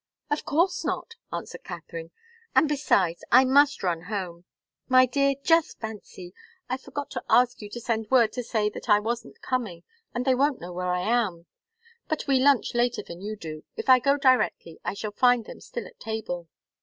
"Of 0.31 0.45
course 0.45 0.83
not!" 0.83 1.13
answered 1.31 1.63
Katharine. 1.63 2.09
"And 2.55 2.67
besides, 2.67 3.23
I 3.31 3.45
must 3.45 3.83
run 3.83 4.05
home. 4.09 4.45
My 4.87 5.05
dear, 5.05 5.35
just 5.43 5.79
fancy! 5.79 6.33
I 6.67 6.77
forgot 6.77 7.11
to 7.11 7.23
ask 7.29 7.61
you 7.61 7.69
to 7.69 7.79
send 7.79 8.09
word 8.09 8.33
to 8.33 8.41
say 8.41 8.67
that 8.71 8.89
I 8.89 8.99
wasn't 8.99 9.43
coming, 9.43 9.83
and 10.11 10.25
they 10.25 10.33
won't 10.33 10.59
know 10.59 10.73
where 10.73 10.89
I 10.91 11.01
am. 11.01 11.45
But 12.07 12.25
we 12.25 12.39
lunch 12.39 12.73
later 12.73 13.03
than 13.03 13.21
you 13.21 13.35
do 13.35 13.63
if 13.75 13.89
I 13.89 13.99
go 13.99 14.17
directly, 14.17 14.79
I 14.83 14.95
shall 14.95 15.11
find 15.11 15.45
them 15.45 15.61
still 15.61 15.85
at 15.85 15.99
table." 15.99 16.47